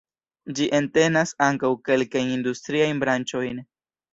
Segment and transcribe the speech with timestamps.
[0.59, 3.63] Ĝi entenas ankaŭ kelkajn industriajn branĉojn.